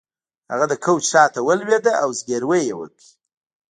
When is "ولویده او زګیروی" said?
1.47-2.61